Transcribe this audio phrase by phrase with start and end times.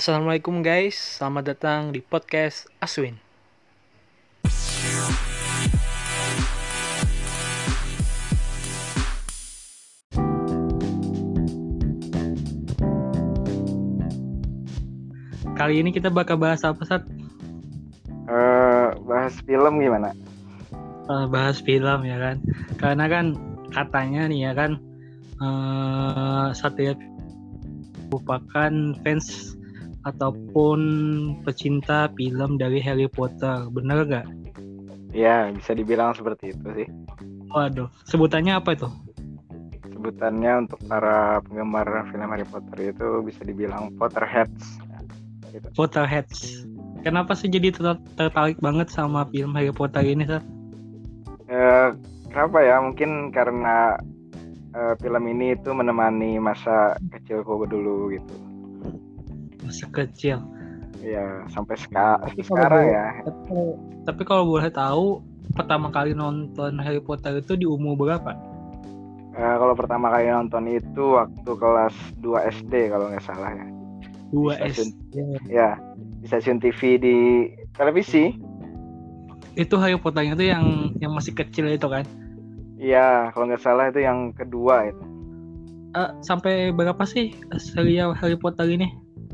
[0.00, 3.20] Assalamualaikum guys, selamat datang di podcast Aswin.
[15.52, 17.04] Kali ini kita bakal bahas apa Sat?
[18.24, 20.16] Eh, bahas film gimana?
[21.12, 22.40] Eh, bahas film ya kan.
[22.80, 23.36] Karena kan
[23.68, 24.80] katanya nih ya kan
[25.44, 26.96] eh Satria
[28.08, 28.72] merupakan
[29.04, 29.59] fans
[30.04, 30.80] ataupun
[31.44, 33.68] pecinta film dari Harry Potter.
[33.72, 34.26] Bener gak?
[35.10, 36.88] Ya, bisa dibilang seperti itu sih.
[37.50, 38.88] Waduh, sebutannya apa itu?
[39.90, 44.78] Sebutannya untuk para penggemar film Harry Potter itu bisa dibilang Potterheads.
[45.50, 45.66] Gitu.
[45.74, 46.64] Potterheads.
[47.02, 50.46] Kenapa sih jadi ter- tertarik banget sama film Harry Potter ini, Sat?
[51.50, 51.88] Eh,
[52.30, 52.78] kenapa ya?
[52.78, 53.98] Mungkin karena
[54.70, 58.49] eh, film ini itu menemani masa kecilku dulu gitu.
[59.70, 60.38] Masa kecil.
[61.00, 63.06] Ya, sampai seka- Tapi sekarang ya.
[63.24, 63.54] Tapi,
[64.04, 65.22] tapi kalau boleh tahu,
[65.54, 68.34] pertama kali nonton Harry Potter itu di umur berapa?
[69.30, 73.66] Eh, kalau pertama kali nonton itu waktu kelas 2 SD kalau nggak salah ya.
[74.28, 74.88] Dua Di stasiun.
[74.90, 75.14] SD.
[75.48, 75.70] Ya,
[76.20, 77.16] di stasiun TV di
[77.72, 78.34] televisi.
[79.54, 82.04] Itu Harry Potternya itu yang yang masih kecil itu kan?
[82.76, 85.04] Iya, kalau nggak salah itu yang kedua itu.
[85.90, 88.86] Eh, sampai berapa sih serial Harry Potter ini?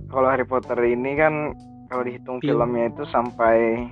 [0.07, 1.53] Kalau Harry Potter ini kan
[1.91, 2.63] kalau dihitung Film.
[2.63, 3.87] filmnya itu sampai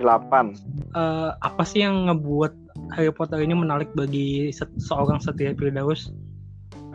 [0.00, 0.56] 8.
[0.96, 2.52] Eh, apa sih yang ngebuat
[2.96, 6.08] Harry Potter ini menarik bagi se- seorang Satria Firdaus?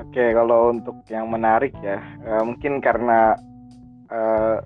[0.02, 3.38] Oke, kalau untuk yang menarik ya, eh, mungkin karena
[4.10, 4.58] eh,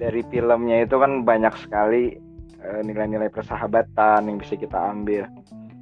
[0.00, 2.16] dari filmnya itu kan banyak sekali
[2.60, 5.24] nilai-nilai persahabatan yang bisa kita ambil.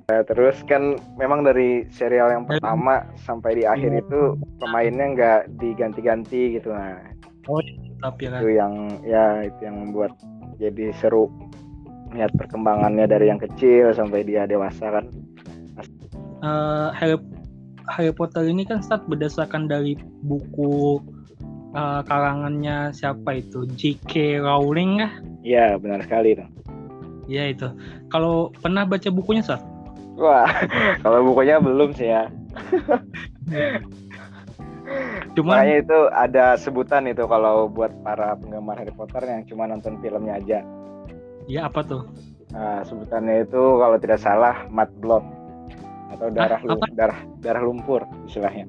[0.08, 6.56] Eh, terus kan memang dari serial yang pertama sampai di akhir itu pemainnya nggak diganti-ganti
[6.56, 6.72] gitu.
[6.72, 6.96] Nah,
[8.00, 8.72] Tapi kan itu yang
[9.04, 10.16] ya itu yang membuat
[10.56, 11.28] jadi seru
[12.16, 15.04] lihat perkembangannya dari yang kecil sampai dia dewasa kan.
[16.40, 17.20] eh, Harry
[17.92, 19.92] Harry Potter ini kan start berdasarkan dari
[20.24, 21.04] buku
[21.76, 24.40] eh, karangannya siapa itu J.K.
[24.40, 25.12] Rowling kah?
[25.44, 26.48] Iya benar sekali tuh.
[27.28, 27.68] Iya itu.
[28.08, 29.60] Kalau pernah baca bukunya Sat?
[30.18, 30.50] Wah,
[31.06, 32.26] kalau bukunya belum sih ya.
[35.36, 40.00] Cuman Makanya itu ada sebutan itu kalau buat para penggemar Harry Potter yang cuma nonton
[40.02, 40.60] filmnya aja.
[41.48, 42.04] ya apa tuh?
[42.52, 45.24] Nah, sebutannya itu kalau tidak salah mud blood
[46.12, 46.86] atau darah lu- apa?
[46.92, 48.66] darah darah lumpur istilahnya.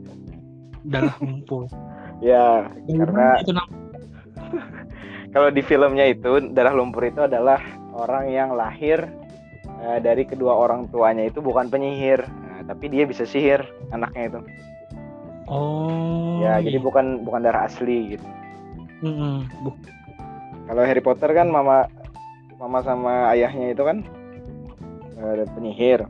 [0.86, 1.66] Darah lumpur.
[2.20, 3.56] Ya, karena itu
[5.34, 7.64] kalau di filmnya itu darah lumpur itu adalah
[7.96, 9.08] orang yang lahir
[9.79, 13.63] eh, dari kedua orang tuanya itu bukan penyihir, Nah, tapi dia bisa sihir
[13.95, 14.40] anaknya itu.
[15.50, 16.44] Oh.
[16.45, 16.69] ya, iya.
[16.69, 18.28] jadi bukan bukan darah asli gitu.
[19.01, 19.47] Mm-mm.
[19.66, 19.79] Bu-
[20.69, 21.90] Kalau Harry Potter kan mama
[22.62, 24.06] mama sama ayahnya itu kan
[25.17, 26.06] eh, penyihir.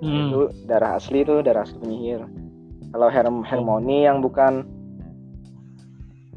[0.00, 0.30] Mm.
[0.32, 2.24] Itu darah asli itu darah asli penyihir.
[2.94, 4.64] Kalau Herm Hermione yang bukan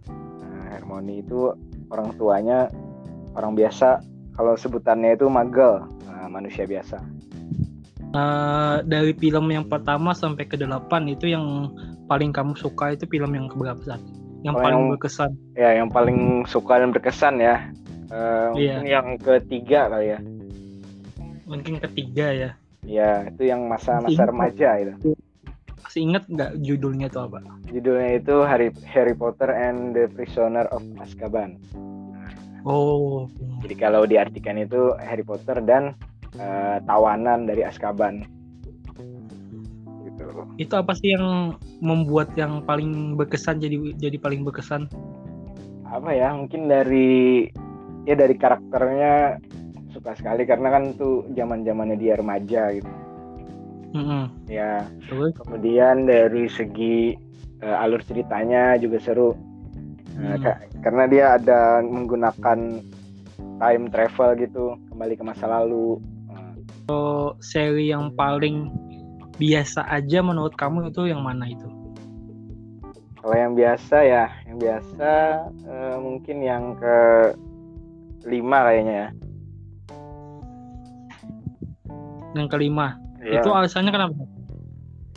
[0.10, 1.54] nah, Hermione itu
[1.94, 2.68] orang tuanya
[3.38, 4.04] orang biasa.
[4.36, 5.84] Kalau sebutannya itu magel,
[6.30, 7.02] manusia biasa.
[8.10, 11.70] Eh, dari film yang pertama sampai ke delapan itu yang
[12.10, 14.02] paling kamu suka itu film yang keberapa Sat?
[14.42, 15.32] Yang Kalau paling yang- berkesan.
[15.54, 17.70] Ya, yang paling suka dan berkesan ya.
[18.10, 18.82] Eh, Iya.
[18.82, 20.20] Mungkin yang ketiga kali ya.
[21.46, 22.50] Mungkin ketiga ya.
[22.82, 24.28] Ya, itu yang masa-masa Ingat.
[24.32, 25.14] remaja itu.
[25.86, 27.40] Masih inget nggak judulnya itu apa?
[27.68, 31.62] Judulnya itu Harry Harry Potter and the Prisoner of Azkaban.
[32.66, 33.30] Oh.
[33.62, 35.94] Jadi kalau diartikan itu Harry Potter dan
[36.38, 38.28] eh, tawanan dari Azkaban.
[40.06, 40.24] Gitu.
[40.60, 44.86] Itu apa sih yang membuat yang paling berkesan jadi jadi paling berkesan?
[45.90, 46.36] Apa ya?
[46.36, 47.50] Mungkin dari
[48.06, 49.40] ya dari karakternya
[49.90, 52.92] suka sekali karena kan tuh zaman-zamannya dia remaja gitu.
[53.90, 54.30] Mm-mm.
[54.46, 55.34] Ya, Terus?
[55.42, 57.18] kemudian dari segi
[57.66, 59.34] eh, alur ceritanya juga seru.
[60.20, 60.36] Hmm.
[60.44, 62.84] ka- karena dia ada menggunakan
[63.60, 65.98] time travel gitu, kembali ke masa lalu.
[66.90, 68.74] Nah, Oh, seri yang paling
[69.38, 71.70] biasa aja menurut kamu itu yang mana itu?
[73.14, 75.12] Kalau yang biasa ya, yang biasa
[75.70, 76.98] eh, mungkin yang ke
[78.26, 79.10] lima kayaknya ya.
[82.34, 82.98] Yang kelima.
[83.22, 84.24] Iya, Itu alasannya kenapa?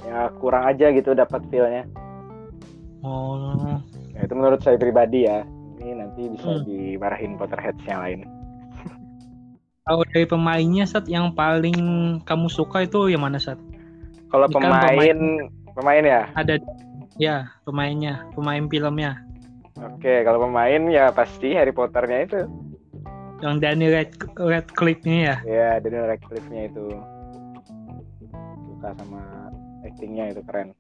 [0.03, 1.89] ya kurang aja gitu dapat feel-nya.
[3.01, 3.81] Oh.
[4.13, 5.41] Ya, itu menurut saya pribadi ya.
[5.81, 6.67] Ini nanti bisa Hmm.
[6.69, 8.21] dimarahin Potterheads yang lain.
[9.83, 11.75] Kalau dari pemainnya Sat yang paling
[12.23, 13.59] kamu suka itu yang mana Sat?
[14.31, 15.19] Kalau Ini kan pemain
[15.75, 16.23] pemain ya.
[16.39, 16.63] Ada
[17.19, 19.19] ya pemainnya, pemain filmnya.
[19.83, 22.39] Oke, kalau pemain ya pasti Harry Potternya itu.
[23.43, 25.37] Yang Daniel Radcliffe Radcliffe-nya ya.
[25.43, 26.87] Ya, Daniel Radcliffe-nya itu.
[28.71, 29.51] Suka sama
[29.83, 30.79] actingnya itu keren.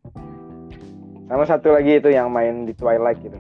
[1.26, 3.38] Sama satu lagi itu yang main di Twilight gitu.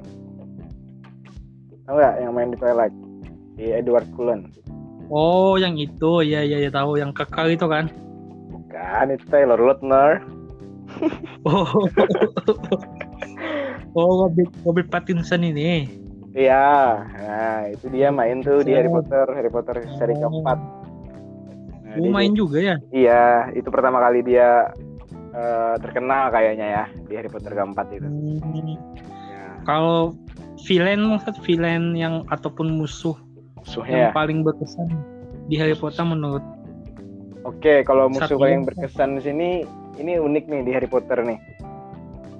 [1.86, 2.94] Tahu nggak yang main di Twilight?
[3.54, 4.50] Di Edward Cullen.
[5.12, 6.24] Oh, yang itu.
[6.24, 7.92] Ya, ya, ya tahu yang kekal itu kan.
[8.48, 10.24] Bukan, itu Taylor Lautner.
[11.44, 11.66] Oh.
[13.92, 15.88] oh, Robert, Robert Pattinson ini.
[16.32, 19.00] Iya, nah itu dia main tuh di Harry Oh.
[19.00, 20.20] Potter, Harry Potter seri Oh.
[20.22, 20.58] keempat.
[21.82, 22.76] Nah, Oh, dia- main juga ya.
[22.88, 23.22] Iya,
[23.52, 24.72] itu pertama kali dia
[25.32, 28.04] eh, terkenal kayaknya ya di Harry Potter keempat itu.
[28.04, 28.76] Hmm.
[29.28, 30.12] Ya, Kalau
[30.62, 33.16] villain maksud villain yang ataupun musuh
[33.62, 34.10] musuhnya.
[34.10, 34.88] yang paling berkesan
[35.46, 36.44] di Harry Potter menurut
[37.42, 39.48] Oke, kalau musuh Satu paling yang- berkesan di sini
[39.98, 41.38] ini unik nih di Harry Potter nih.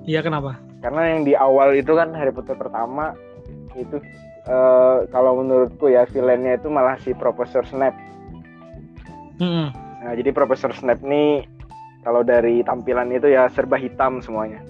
[0.06, 0.62] Iya kenapa?
[0.78, 3.10] Karena yang di awal itu kan Harry Potter pertama
[3.74, 3.98] itu
[4.42, 7.98] eh, kalau menurutku ya villainnya itu malah si Profesor Snape.
[9.38, 9.74] Hmm.
[10.02, 11.46] Nah, jadi Profesor Snape nih
[12.02, 14.62] kalau dari tampilan itu ya serba hitam semuanya.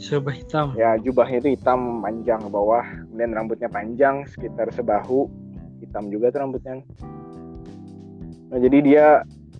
[0.00, 0.72] Serba hitam.
[0.80, 2.82] Ya jubahnya itu hitam panjang ke bawah,
[3.12, 5.28] kemudian rambutnya panjang sekitar sebahu,
[5.84, 6.80] hitam juga tuh rambutnya.
[8.48, 9.06] Nah jadi dia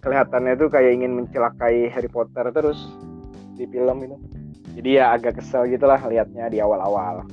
[0.00, 2.88] kelihatannya tuh kayak ingin mencelakai Harry Potter terus
[3.60, 4.16] di film itu.
[4.80, 7.28] Jadi ya agak kesel gitulah liatnya di awal-awal.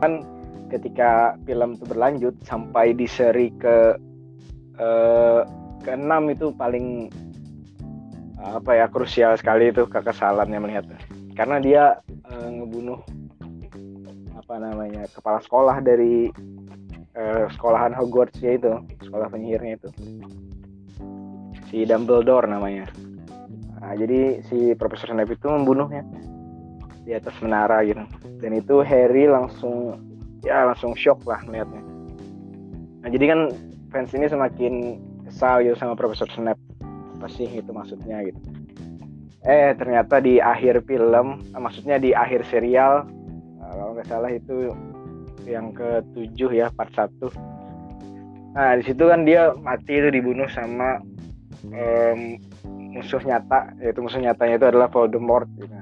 [0.00, 0.24] Kan
[0.72, 3.92] ketika film itu berlanjut sampai di seri ke
[4.80, 5.40] eh,
[5.84, 7.12] keenam itu paling
[8.42, 10.98] apa ya krusial sekali itu kekesalannya melihatnya
[11.38, 11.84] karena dia
[12.30, 13.00] eh, ngebunuh
[14.38, 16.30] apa namanya kepala sekolah dari
[17.16, 18.72] eh, sekolahan Hogwarts ya itu
[19.02, 19.88] sekolah penyihirnya itu.
[21.72, 22.84] Si Dumbledore namanya.
[23.80, 26.04] Nah, jadi si Profesor Snape itu membunuhnya
[27.02, 28.04] di atas menara gitu.
[28.38, 29.98] Dan itu Harry langsung
[30.42, 31.82] ya langsung shock lah melihatnya
[33.02, 33.40] nah jadi kan
[33.90, 34.74] fans ini semakin
[35.26, 36.58] kesal gitu sama Profesor Snape.
[37.18, 38.38] Apa sih itu maksudnya gitu
[39.42, 43.06] eh ternyata di akhir film eh, maksudnya di akhir serial
[43.58, 44.70] eh, kalau nggak salah itu
[45.42, 47.10] yang ketujuh ya part 1
[48.54, 51.02] nah di situ kan dia mati itu dibunuh sama
[51.72, 52.38] em,
[52.94, 55.74] musuh nyata yaitu musuh nyatanya itu adalah Voldemort gitu.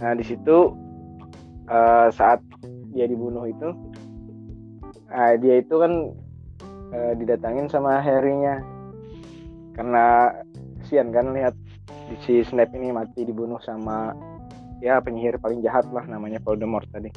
[0.00, 0.72] nah di situ
[1.68, 2.40] eh, saat
[2.96, 3.76] dia dibunuh itu
[5.12, 5.92] nah, dia itu kan
[6.96, 8.64] eh, didatangin sama Harry-nya
[9.76, 10.32] karena
[10.80, 11.52] kasihan kan lihat
[12.22, 14.14] si Snape ini mati dibunuh sama
[14.78, 17.10] ya penyihir paling jahat lah namanya Voldemort tadi.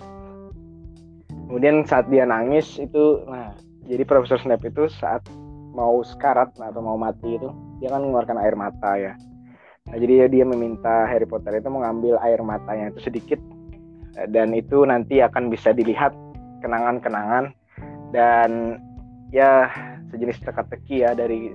[1.49, 3.57] Kemudian saat dia nangis itu, nah
[3.89, 5.25] jadi Profesor Snape itu saat
[5.73, 7.49] mau sekarat atau mau mati itu
[7.81, 9.13] dia kan mengeluarkan air mata ya.
[9.89, 13.41] Nah jadi dia meminta Harry Potter itu mengambil air matanya itu sedikit
[14.29, 16.11] dan itu nanti akan bisa dilihat
[16.59, 17.55] kenangan-kenangan
[18.11, 18.81] dan
[19.29, 19.69] ya
[20.09, 21.53] sejenis teka-teki ya dari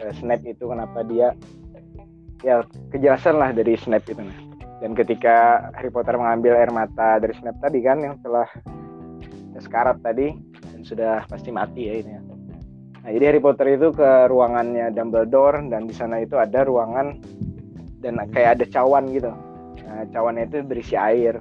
[0.00, 1.34] eh, Snape itu kenapa dia
[2.40, 4.38] ya kejelasan lah dari Snape itu nah.
[4.80, 8.48] dan ketika Harry Potter mengambil air mata dari Snape tadi kan yang telah
[9.60, 10.32] sekarat tadi
[10.72, 12.20] dan sudah pasti mati ya ini ya.
[13.00, 17.16] Nah, jadi Harry Potter itu ke ruangannya Dumbledore dan di sana itu ada ruangan
[18.04, 19.32] dan kayak ada cawan gitu.
[19.88, 21.40] Nah, cawannya itu berisi air.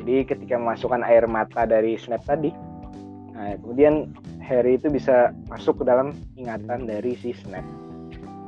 [0.00, 2.48] Jadi ketika memasukkan air mata dari Snape tadi,
[3.36, 4.08] nah kemudian
[4.40, 7.89] Harry itu bisa masuk ke dalam ingatan dari si Snape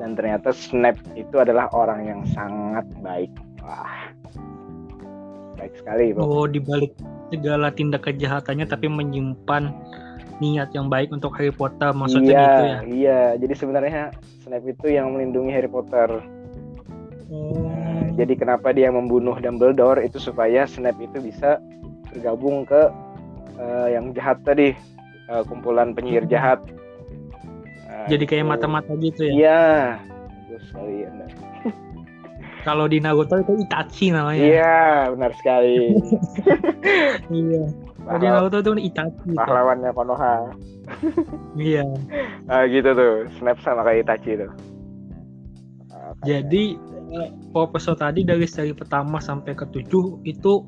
[0.00, 3.32] dan ternyata Snape itu adalah orang yang sangat baik.
[3.64, 4.12] Wah,
[5.58, 6.24] baik sekali, bro.
[6.24, 6.92] Oh, dibalik
[7.32, 9.72] segala tindak kejahatannya tapi menyimpan
[10.42, 12.78] niat yang baik untuk Harry Potter maksudnya iya, gitu ya.
[12.82, 14.02] Iya, jadi sebenarnya
[14.42, 16.18] Snape itu yang melindungi Harry Potter.
[17.32, 21.62] Nah, jadi kenapa dia membunuh Dumbledore itu supaya Snape itu bisa
[22.10, 22.90] bergabung ke
[23.56, 24.74] eh, yang jahat tadi,
[25.30, 26.60] eh, kumpulan penyihir jahat.
[27.92, 28.50] Nah, Jadi kayak itu.
[28.50, 29.32] mata-mata gitu ya.
[29.32, 29.62] Iya,
[30.48, 31.26] bagus sekali Anda.
[32.66, 34.40] Kalau di Naruto itu Itachi namanya.
[34.40, 34.78] Iya,
[35.12, 35.92] benar sekali.
[37.28, 37.62] Iya.
[38.02, 39.28] Kalau di Naruto itu Itachi.
[39.28, 39.38] gitu.
[39.38, 40.34] pahlawannya Konoha.
[41.54, 41.84] Iya.
[42.50, 44.50] Ah, gitu tuh, Snap sama kayak Itachi tuh.
[45.90, 46.74] Ah, Jadi
[47.12, 50.66] eh, Profesor tadi dari seri pertama sampai ke tujuh itu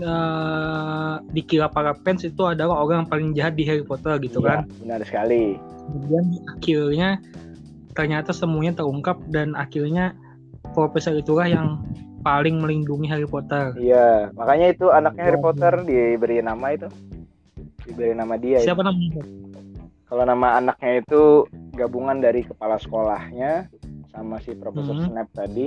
[0.00, 4.48] eh, dikira para fans itu adalah orang yang paling jahat di Harry Potter gitu Iya,
[4.48, 4.58] kan.
[4.80, 5.58] benar sekali.
[5.88, 7.10] Kemudian akhirnya
[7.92, 10.14] ternyata semuanya terungkap dan akhirnya
[10.68, 11.80] Profesor itulah yang
[12.20, 13.72] paling melindungi Harry Potter.
[13.74, 15.44] Iya, makanya itu anaknya Harry Oh.
[15.44, 16.88] Potter diberi nama itu.
[17.82, 18.60] Diberi nama dia.
[18.60, 18.66] itu.
[18.66, 19.22] Siapa namanya?
[20.04, 23.68] Kalau nama anaknya itu gabungan dari kepala sekolahnya
[24.08, 25.04] sama si Profesor Mhm.
[25.08, 25.66] Snape tadi.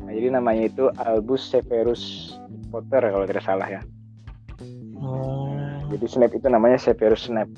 [0.00, 2.34] Nah, jadi namanya itu Albus Severus
[2.70, 3.82] Potter kalau tidak salah ya.
[5.00, 5.50] Oh,
[5.90, 7.50] Jadi Snape itu namanya Severus Snape.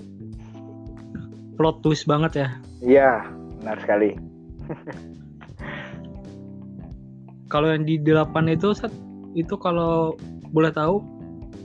[1.53, 2.49] plot twist banget ya.
[2.83, 3.11] Iya,
[3.61, 4.17] benar sekali.
[7.53, 8.73] Kalau yang di delapan itu
[9.37, 10.17] itu kalau
[10.57, 11.05] boleh tahu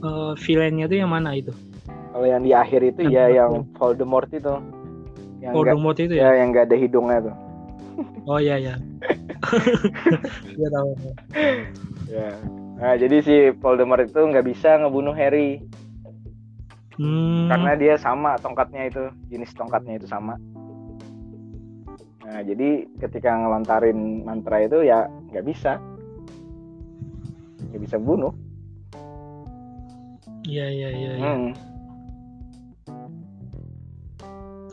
[0.04, 1.48] eh, villainnya itu yang mana itu?
[2.12, 4.52] Kalau yang di akhir itu Yang ya yang Voldemort itu.
[5.40, 6.44] Yang Voldemort itu ya ya?
[6.44, 7.36] yang enggak ada hidungnya tuh.
[8.28, 8.74] Oh iya iya.
[10.60, 10.90] Iya tahu.
[12.12, 12.36] Ya.
[12.78, 15.58] Nah, jadi si Voldemort itu nggak bisa ngebunuh Harry
[16.98, 20.34] Hmm, karena dia sama tongkatnya itu, jenis tongkatnya itu sama.
[22.26, 25.78] Nah, jadi ketika ngelontarin mantra itu ya nggak bisa,
[27.70, 28.34] nggak bisa bunuh.
[30.48, 31.12] iya iya iya.
[31.14, 31.30] iya.
[31.30, 31.50] Hmm.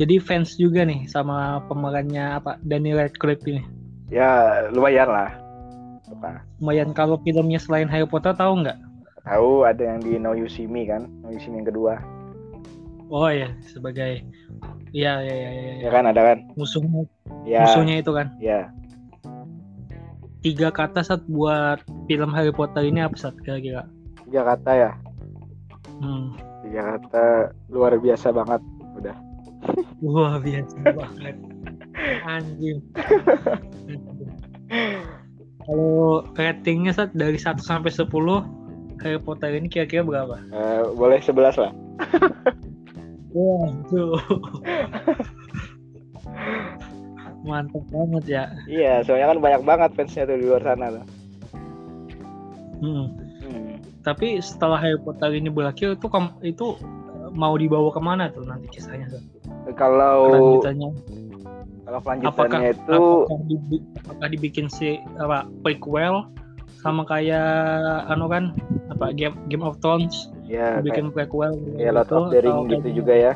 [0.01, 3.63] Jadi fans juga nih sama pemerannya apa Daniel Radcliffe ini.
[4.09, 5.44] Ya lumayan lah.
[6.11, 6.45] Apa?
[6.61, 8.77] Lumayan kalau filmnya selain Harry Potter tahu nggak?
[9.25, 11.97] Tahu ada yang di No You See Me kan, No You See Me yang kedua.
[13.09, 14.25] Oh iya sebagai
[14.89, 15.73] Iya iya iya iya.
[15.85, 16.37] Ya kan ada kan?
[16.55, 17.05] Musuhnya
[17.45, 17.61] Ya.
[17.67, 18.27] musuhnya itu kan.
[18.41, 18.71] Ya.
[20.41, 23.85] Tiga kata saat buat film Harry Potter ini apa saat kira-kira?
[24.25, 24.91] Tiga kata ya.
[25.99, 26.37] Hmm.
[26.63, 27.25] Tiga kata
[27.69, 28.61] luar biasa banget.
[28.95, 29.15] Udah.
[30.05, 31.35] Wah biasa banget.
[32.33, 32.79] Anjing.
[35.65, 38.05] Kalau ratingnya saat dari 1 sampai 10
[39.01, 40.37] Harry Potter ini kira-kira berapa?
[40.53, 41.73] Eh, boleh 11 lah.
[43.35, 44.15] Wah, tuh.
[47.45, 48.43] Mantap banget ya.
[48.65, 51.05] Iya, soalnya kan banyak banget fansnya tuh di luar sana tuh.
[52.81, 53.07] Hmm.
[53.45, 53.73] Hmm.
[54.01, 56.07] Tapi setelah Harry Potter ini berakhir itu
[56.41, 56.67] itu
[57.35, 59.09] mau dibawa ke mana tuh nanti kisahnya?
[59.77, 60.89] Kalau Kelanjutannya
[61.85, 66.25] kalau apakah itu apakah, dibi- apakah dibikin si apa prequel
[66.81, 67.45] sama kayak
[68.09, 68.53] anu kan
[68.89, 72.89] apa Game Game of Thrones ya kayak, bikin prequel kayak Lord of the Ring gitu
[73.01, 73.33] juga ya.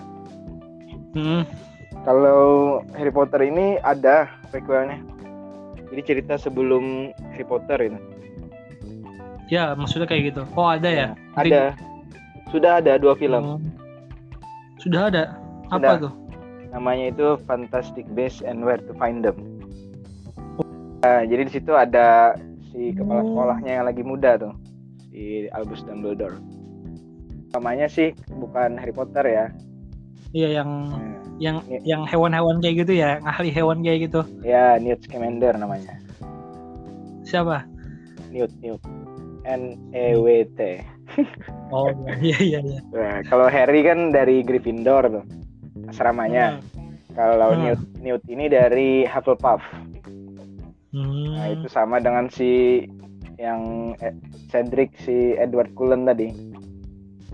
[1.18, 1.41] Hmm,
[2.06, 2.41] Kalau
[2.94, 5.01] Harry Potter ini ada prequelnya.
[5.89, 8.00] Jadi cerita sebelum Harry Potter itu.
[9.50, 10.46] ya maksudnya kayak gitu.
[10.53, 11.08] Oh ada ya?
[11.34, 11.74] Ada.
[12.53, 13.58] Sudah ada dua film.
[13.58, 13.62] Hmm.
[14.77, 15.34] Sudah ada.
[15.74, 15.98] Apa Sudah.
[15.98, 16.13] tuh?
[16.70, 19.38] Namanya itu Fantastic Beasts and Where to Find Them.
[21.00, 22.36] Nah, jadi di situ ada
[22.70, 23.28] si kepala Oh.
[23.34, 24.54] sekolahnya yang lagi muda tuh,
[25.10, 26.38] si Albus Dumbledore.
[27.56, 29.46] Namanya sih bukan Harry Potter ya.
[30.30, 31.58] Iya yang Nah, yang
[31.88, 34.22] yang hewan-hewan kayak gitu ya, ahli hewan kayak gitu.
[34.46, 35.98] Ya, Newt Scamander namanya.
[37.26, 37.66] Siapa?
[38.30, 38.84] Newt, Newt.
[39.48, 40.84] N E W T.
[41.74, 41.90] Oh
[42.22, 42.80] iya iya iya.
[42.94, 45.26] Nah, kalau Harry kan dari Gryffindor tuh
[45.89, 46.62] asramanya.
[47.12, 47.62] Kalau Hmm.
[47.65, 49.60] Newt Newt ini dari Hufflepuff.
[50.89, 51.36] Hmm.
[51.36, 52.84] Nah, itu sama dengan si
[53.36, 54.13] yang eh,
[54.48, 56.29] Cedric si Edward Cullen tadi.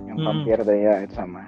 [0.01, 0.25] Yang Hmm.
[0.25, 1.47] vampir tuh ya, itu sama.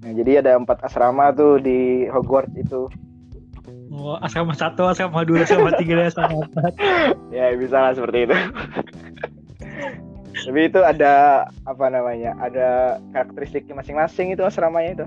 [0.00, 2.88] Nah, jadi ada empat asrama tuh di Hogwarts itu.
[3.90, 6.72] Oh, asrama satu, asrama dua, asrama tiga, asrama empat.
[7.36, 8.34] Ya, bisa lah seperti itu.
[10.40, 12.32] Tapi itu ada apa namanya?
[12.40, 15.06] Ada karakteristiknya masing-masing itu asramanya itu.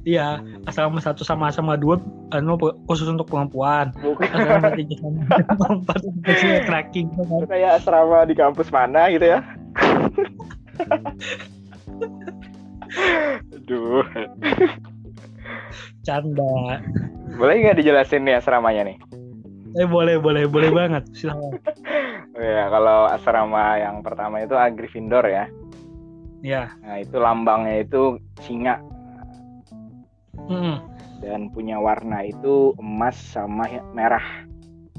[0.00, 2.00] Iya, asrama satu sama asrama dua,
[2.32, 2.56] anu
[2.88, 3.92] khusus untuk perempuan.
[4.00, 6.00] Bukan Asrama tiga sama empat
[6.64, 7.12] tracking.
[7.12, 9.44] itu kayak asrama di kampus mana gitu ya.
[13.52, 14.00] Aduh.
[16.00, 16.80] Canda.
[17.36, 18.96] Boleh nggak dijelasin nih asramanya nih?
[19.78, 21.04] Eh boleh, boleh, boleh banget.
[21.12, 21.60] Silahkan.
[22.40, 25.44] Ya, kalau asrama yang pertama itu Gryffindor ya.
[26.40, 26.72] Ya.
[26.80, 28.80] Nah, itu lambangnya itu singa
[30.40, 30.80] Hmm.
[31.20, 34.24] dan punya warna itu emas sama merah.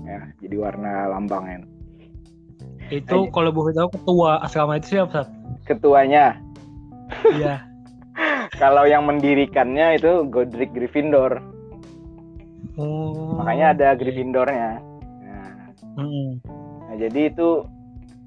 [0.06, 1.66] Ya, jadi warna lambangnya.
[2.94, 3.34] Itu Aja.
[3.34, 5.26] kalau boleh tahu ketua asrama itu siapa?
[5.26, 5.30] Sat?
[5.66, 6.38] Ketuanya,
[7.34, 7.66] Iya.
[8.62, 11.42] kalau yang mendirikannya itu Godric Gryffindor.
[12.78, 13.36] Oh.
[13.42, 14.78] Makanya ada Gryffindornya.
[15.26, 15.52] Nah,
[15.98, 16.38] Hmm.
[17.02, 17.66] Jadi itu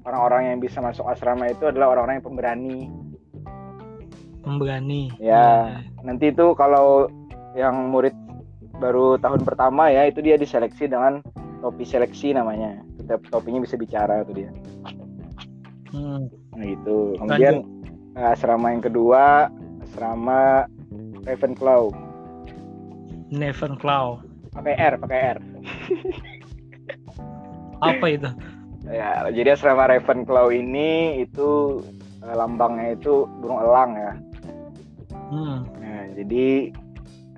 [0.03, 2.77] orang-orang yang bisa masuk asrama itu adalah orang-orang yang pemberani.
[4.43, 5.09] Pemberani.
[5.17, 5.81] Ya.
[6.03, 7.07] Nanti itu kalau
[7.55, 8.13] yang murid
[8.77, 11.23] baru tahun pertama ya itu dia diseleksi dengan
[11.63, 12.83] topi seleksi namanya.
[12.99, 14.51] Setiap topinya bisa bicara tuh dia.
[15.95, 16.27] Hmm.
[16.53, 17.15] Nah gitu.
[17.17, 17.65] Kemudian
[18.19, 19.49] eh, asrama yang kedua
[19.81, 20.69] asrama
[21.25, 21.89] Ravenclaw.
[23.33, 24.05] Ravenclaw.
[24.53, 25.37] Pakai R, pakai R.
[27.83, 28.29] Apa itu?
[28.85, 31.81] Ya, jadi asrama Ravenclaw ini itu
[32.21, 34.13] eh, lambangnya itu burung elang ya.
[35.33, 35.65] Hmm.
[35.81, 36.69] Nah, jadi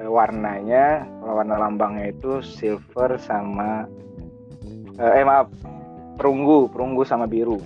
[0.03, 3.87] eh, warnanya warna lambangnya itu silver sama
[4.99, 5.47] eh, eh maaf
[6.19, 7.59] perunggu, perunggu sama biru.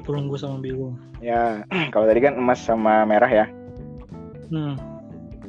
[0.00, 0.96] perunggu sama biru.
[1.22, 1.62] Ya,
[1.94, 3.46] kalau tadi kan emas sama merah ya.
[4.50, 4.74] Hmm.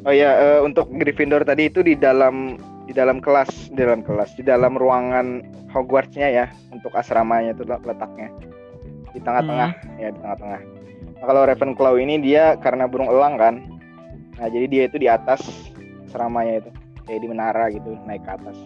[0.02, 2.58] Oh ya, untuk Gryffindor tadi itu di dalam
[2.92, 6.46] di dalam kelas, di dalam kelas, di dalam ruangan Hogwarts-nya ya,
[6.76, 8.28] untuk asramanya itu letaknya
[9.16, 10.60] di tengah-tengah, ya di tengah-tengah.
[11.16, 13.56] Nah, kalau Ravenclaw ini dia karena burung elang kan,
[14.36, 15.40] nah jadi dia itu di atas
[16.12, 16.70] asramanya itu,
[17.08, 18.60] kayak di menara gitu, naik ke atas.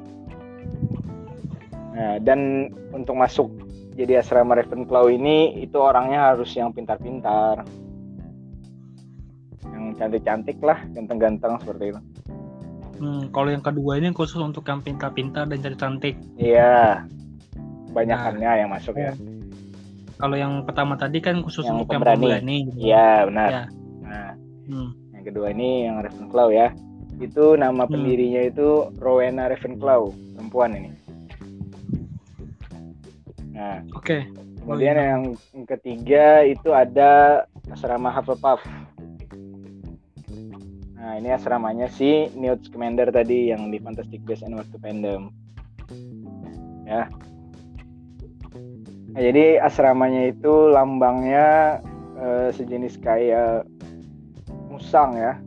[1.93, 3.53] Nah, dan untuk masuk
[3.93, 7.61] jadi asrama Ravenclaw ini itu orangnya harus yang pintar-pintar,
[9.69, 12.01] yang cantik-cantik lah, ganteng-ganteng seperti itu.
[12.95, 16.15] Hmm, kalau yang kedua ini khusus untuk yang pintar-pintar dan cantik-cantik.
[16.39, 17.03] Iya,
[17.91, 19.11] banyakannya yang masuk ya.
[20.15, 22.57] Kalau yang pertama tadi kan khusus Yang untuk yang pemberani.
[22.71, 22.79] gitu.
[22.79, 23.49] Iya, benar.
[23.51, 23.63] Ya.
[23.99, 24.31] Nah,
[24.65, 24.89] Hmm.
[25.11, 26.67] yang kedua ini yang Ravenclaw ya.
[27.19, 27.91] Itu nama Hmm.
[27.91, 30.01] pendirinya itu Rowena Ravenclaw,
[30.35, 30.91] perempuan ini.
[33.55, 34.27] Nah, Oke.
[34.59, 35.07] kemudian Oh, iya.
[35.15, 35.23] yang
[35.65, 38.63] ketiga itu ada asrama Hufflepuff.
[41.05, 45.05] Nah, ini asramanya si Newt Scamander tadi yang di Fantastic Beasts and Where to Find
[45.05, 45.29] Them.
[46.89, 47.05] Ya.
[49.13, 51.77] Nah, jadi asramanya itu lambangnya
[52.17, 53.69] eh, sejenis kayak
[54.73, 55.37] musang ya.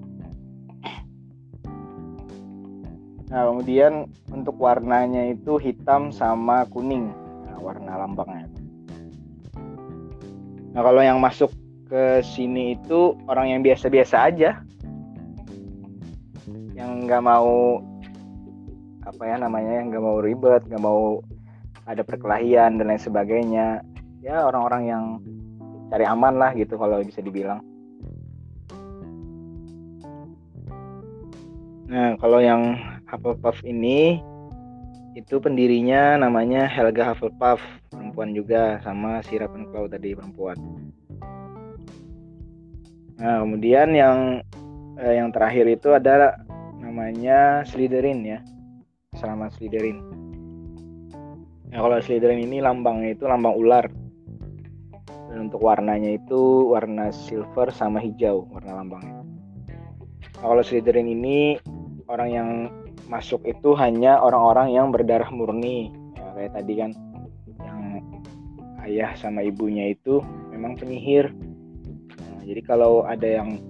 [3.35, 7.11] Nah, kemudian untuk warnanya itu hitam sama kuning.
[7.51, 8.47] Nah, warna lambangnya.
[10.71, 11.51] Nah, kalau yang masuk
[11.91, 14.63] ke sini itu orang yang biasa-biasa aja.
[16.99, 17.79] Nggak mau
[19.07, 21.23] apa ya namanya, yang nggak mau ribet, nggak mau
[21.89, 23.81] ada perkelahian dan lain sebagainya.
[24.21, 25.05] Ya orang-orang yang
[25.89, 27.65] cari aman lah gitu kalau bisa dibilang.
[31.89, 32.77] Nah, kalau yang
[33.09, 34.21] Hufflepuff ini
[35.17, 40.61] itu pendirinya namanya Helga Hufflepuff, perempuan juga sama si Ravenclaw tadi perempuan.
[43.17, 44.45] Nah, kemudian yang
[45.01, 46.37] eh, yang terakhir itu ada
[46.79, 48.39] namanya Slytherin ya.
[49.19, 49.99] Selama Slytherin.
[51.69, 53.87] Nah, kalau Slytherin ini lambangnya itu lambang ular.
[55.29, 59.21] Dan untuk warnanya itu warna silver sama hijau warna lambangnya.
[60.39, 61.61] Nah, kalau Slytherin ini
[62.09, 62.49] orang yang
[63.13, 65.93] masuk itu hanya orang-orang yang berdarah murni.
[66.17, 66.91] Ya, kayak tadi kan
[67.61, 67.81] yang
[68.89, 71.33] ayah sama ibunya itu memang penyihir.
[72.17, 73.61] Nah, jadi kalau ada yang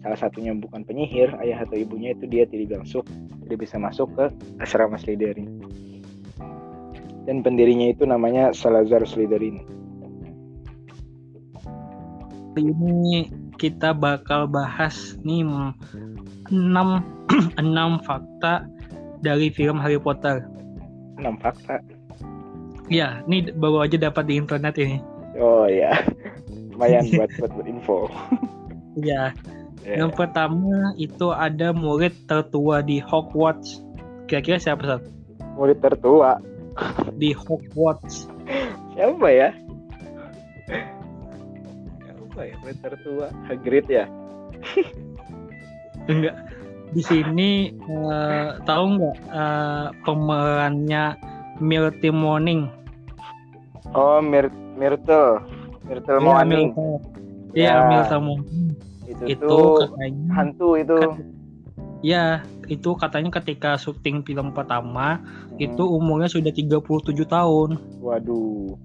[0.00, 3.04] salah satunya bukan penyihir, ayah atau ibunya itu dia tidak masuk,
[3.44, 4.24] tidak bisa masuk ke
[4.60, 5.60] asrama Slytherin.
[7.28, 9.60] Dan pendirinya itu namanya Salazar Slytherin.
[12.50, 17.60] Kali ini kita bakal bahas nih 6 6
[18.08, 18.66] fakta
[19.20, 20.42] dari film Harry Potter.
[21.20, 21.78] 6 fakta.
[22.90, 24.98] Ya, ini baru aja dapat di internet ini.
[25.38, 25.94] Oh ya,
[26.74, 28.10] lumayan buat buat, buat info.
[28.98, 29.30] Ya,
[29.80, 30.04] Ya.
[30.04, 33.80] yang pertama itu ada murid tertua di Hogwarts.
[34.28, 35.02] Kira-kira siapa Sat?
[35.56, 36.36] Murid tertua.
[37.16, 38.28] Di Hogwarts.
[38.92, 39.50] Siapa ya?
[42.04, 43.26] Siapa ya murid tertua?
[43.48, 44.04] Hagrid ya?
[46.12, 46.36] Enggak.
[46.90, 51.04] Di sini eh, tahu nggak eh, pemerannya
[51.62, 52.60] Myrtle Morning?
[53.94, 55.40] Oh, Mir Myrtle.
[55.86, 56.68] Myrtle Iya, Morning.
[57.54, 57.86] Iya, Ya.
[57.86, 58.69] Myrtle Morning.
[59.10, 60.98] Itu, Itu tuh katanya hantu itu.
[62.00, 67.76] Ya, itu katanya ketika syuting film pertama Hmm, itu umurnya sudah 37 tahun.
[68.00, 68.78] Waduh.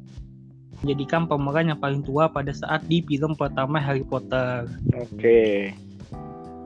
[0.84, 4.68] Menjadikan pemeran yang paling tua pada saat di film pertama Harry Potter.
[4.92, 5.72] Oke.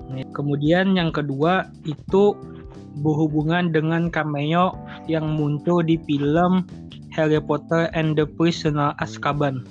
[0.09, 2.33] Nih, Kemudian yang kedua itu
[3.05, 4.73] berhubungan dengan cameo
[5.05, 6.65] yang muncul di film
[7.13, 9.61] Harry Potter and the Prisoner Azkaban.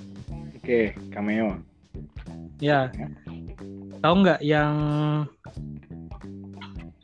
[0.55, 1.59] Oke, cameo.
[2.63, 2.95] Ya,
[4.01, 4.75] tahu nggak yang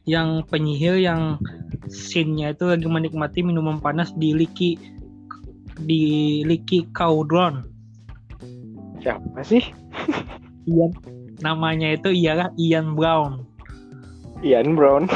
[0.04, 1.40] yang penyihir yang
[1.88, 4.76] scene-nya itu lagi menikmati minuman panas di Liki
[5.80, 7.64] di Liki Cauldron.
[9.00, 9.64] Siapa sih?
[10.70, 10.92] Ian
[11.40, 13.44] namanya itu ialah Ian Brown.
[14.44, 15.08] Ian Brown.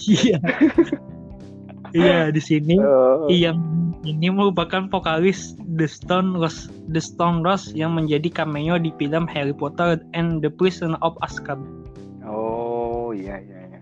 [0.00, 0.38] Iya.
[1.90, 7.92] Iya, di sini Oh, Ian ini merupakan vokalis The Stone Rose The Stone Rose yang
[7.92, 11.84] menjadi cameo di film Harry Potter and the Prisoner of Azkaban.
[12.24, 13.80] oh, iya iya iya.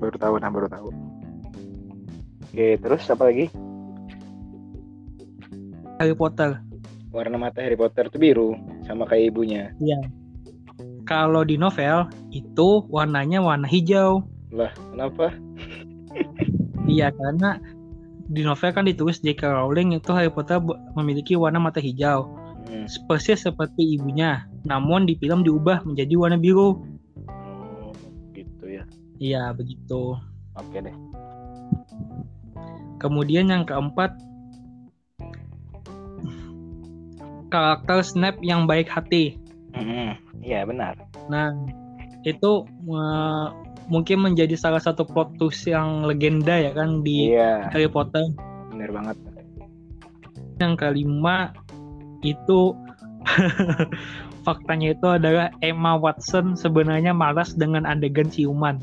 [0.00, 0.88] Baru tahu nah baru tahu.
[2.52, 3.48] Oke, terus apa lagi?
[6.00, 6.60] Harry Potter.
[7.12, 8.56] Warna mata Harry Potter itu biru
[8.88, 9.72] sama kayak ibunya.
[11.04, 14.24] Kalau di novel itu warnanya warna hijau.
[14.52, 15.32] Lah, kenapa?
[16.88, 17.56] Iya, karena
[18.32, 19.44] di novel kan ditulis J.K.
[19.44, 20.56] Rowling itu Harry Potter
[20.96, 22.88] memiliki warna mata hijau, Hmm.
[23.04, 24.48] persis seperti ibunya.
[24.64, 26.80] Namun di film diubah menjadi warna biru.
[27.28, 27.92] Oh,
[28.32, 28.88] gitu ya.
[29.20, 30.16] Iya, begitu.
[30.56, 30.96] Oke deh.
[33.02, 34.16] Kemudian yang keempat
[37.52, 39.36] karakter Snape yang baik hati.
[39.76, 40.16] Mm-mm.
[40.40, 40.96] Iya benar.
[41.28, 41.52] Nah,
[42.24, 43.46] itu eh,
[43.88, 48.22] mungkin menjadi salah satu plot twist yang legenda ya kan di Iya, Harry Potter.
[48.70, 49.16] benar banget.
[50.60, 51.50] Yang kelima
[52.22, 52.74] itu
[54.46, 58.78] faktanya itu adalah Emma Watson sebenarnya malas dengan adegan ciuman.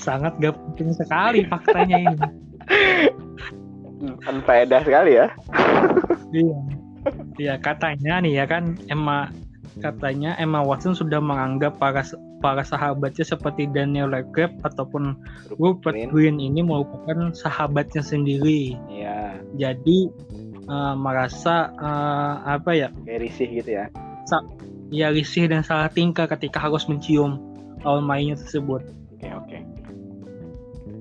[0.00, 2.16] Sangat gak penting sekali faktanya ini.
[4.24, 5.26] Unfaedah sekali ya.
[6.32, 6.58] Iya.
[7.40, 9.32] Iya katanya nih ya kan Emma
[9.80, 12.04] katanya Emma Watson sudah menganggap para
[12.44, 15.16] para sahabatnya seperti Daniel Radcliffe ataupun
[15.56, 16.08] Rupert Green.
[16.12, 18.76] Green ini merupakan sahabatnya sendiri.
[18.92, 20.12] Iya, Jadi
[20.68, 22.88] eh, merasa eh, apa ya?
[23.08, 23.86] kayak risih gitu ya.
[24.90, 27.40] Ya risih dan salah tingkah ketika harus mencium
[27.80, 28.84] lawan mainnya tersebut.
[29.16, 29.58] Oke, oke.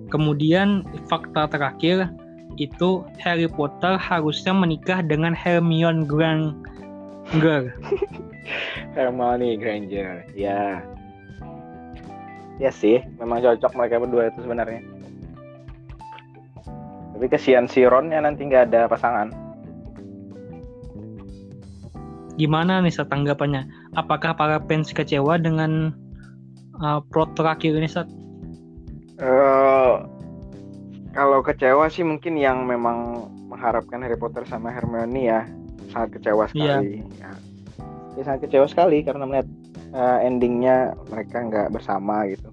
[0.07, 2.07] Kemudian fakta terakhir
[2.57, 7.75] itu Harry Potter harusnya menikah dengan Hermione Granger.
[8.97, 10.25] Hermione Granger.
[10.33, 10.81] Ya.
[12.59, 14.83] Ya sih, memang cocok mereka berdua itu sebenarnya.
[17.15, 19.31] Tapi kesian si Ron ya nanti nggak ada pasangan.
[22.39, 23.67] Gimana nih tanggapannya?
[23.99, 25.91] Apakah para fans kecewa dengan
[26.79, 28.07] uh, plot terakhir ini Sat?
[29.19, 29.93] Eh,
[31.19, 35.43] kalau kecewa sih mungkin yang memang mengharapkan Harry Potter sama Hermione ya
[35.91, 37.03] sangat kecewa sekali.
[37.19, 37.35] Ya.
[38.15, 39.47] Ya, sangat kecewa sekali karena melihat
[39.91, 42.47] eh, endingnya mereka nggak bersama gitu.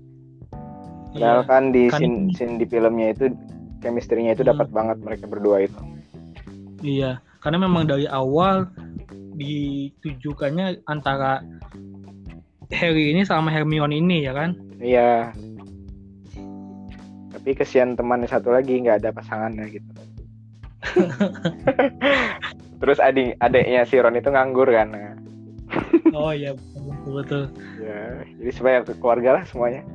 [1.14, 1.48] Padahal Iya.
[1.48, 2.02] kan di kan
[2.34, 3.30] scene di filmnya itu
[3.86, 4.50] chemistry-nya itu Hmm.
[4.56, 5.78] dapat banget mereka berdua itu.
[6.82, 8.66] Iya, karena memang dari awal
[9.36, 11.38] ditujukannya antara
[12.74, 14.58] Harry ini sama Hermione ini ya kan?
[14.82, 15.30] Iya.
[17.46, 19.86] Tapi kesian temannya satu lagi nggak ada pasangannya gitu.
[22.82, 24.90] Terus adik adiknya si Ron itu nganggur kan.
[24.90, 25.14] Nah,
[26.10, 27.42] Oh iya betul betul.
[27.78, 29.86] Ya, jadi supaya keluarga lah semuanya.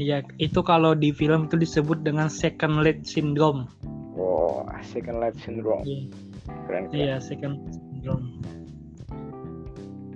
[0.00, 3.68] Iya, itu kalau di film itu disebut dengan second lead syndrome.
[4.16, 5.84] Oh, second life syndrome.
[5.84, 6.08] Iya.
[6.64, 6.96] Keren, keren.
[6.96, 8.40] Iya, second syndrome.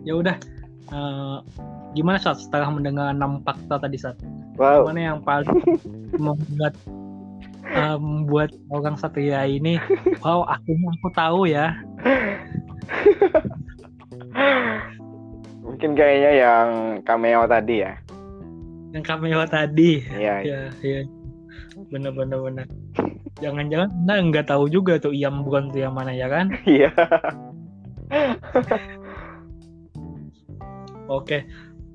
[0.09, 0.40] Ya udah.
[0.97, 1.38] eh,
[1.92, 4.16] gimana saat setelah mendengar enam fakta tadi saat
[4.55, 4.85] Wow.
[4.87, 5.65] mana yang paling
[6.15, 6.75] membuat
[7.65, 9.81] eh, membuat orang satria ini
[10.21, 11.73] wow akhirnya aku tahu ya
[15.62, 16.69] Mungkin kayaknya yang
[17.03, 17.93] cameo tadi ya.
[18.93, 20.35] yang cameo tadi Iya.
[20.51, 21.01] ya ya
[21.88, 22.67] bener bener bener
[23.41, 26.93] jangan-jangan anda nggak tahu juga tuh Iam bukan tuh yang mana ya kan Iya.
[31.09, 31.45] Oke,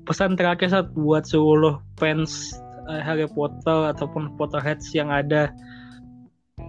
[0.08, 2.56] pesan terakhir saat buat seluruh fans
[2.88, 5.52] eh, Harry Potter ataupun Potterheads yang ada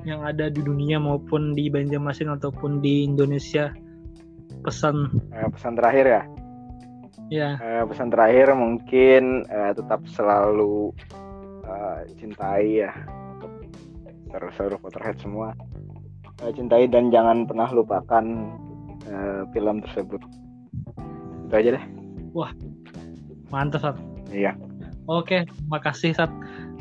[0.03, 3.71] yang ada di dunia maupun di Banjarmasin ataupun di Indonesia.
[4.59, 6.21] Pesan Eh, pesan terakhir ya.
[7.31, 10.91] ya, Eh, pesan terakhir mungkin eh, tetap selalu
[11.63, 12.91] eh, cintai ya
[14.29, 15.55] terus seluruh Potterhead semua
[16.43, 18.25] Eh, cintai dan jangan pernah lupakan
[19.07, 20.21] eh, film tersebut
[21.47, 21.85] itu aja deh
[23.49, 23.97] mantap Sat.
[24.29, 24.53] iya
[25.05, 26.29] Oke, makasih Sat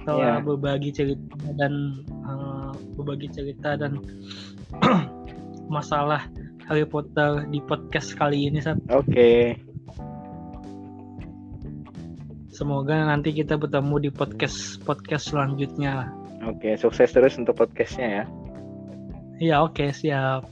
[0.04, 0.44] telah Iya.
[0.44, 1.20] berbagi cerita
[1.54, 4.00] dan eh, berbagi cerita dan
[5.68, 6.24] masalah
[6.64, 8.76] Harry Potter di podcast kali ini Sat.
[8.88, 9.56] oke
[12.48, 16.10] Semoga nanti kita bertemu di podcast podcast selanjutnya.
[16.42, 18.24] oke sukses terus untuk podcastnya ya
[19.38, 20.50] Iya, oke, siap.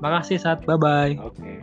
[0.00, 0.64] Makasih, Sat.
[0.64, 1.20] Bye-bye.
[1.20, 1.53] oke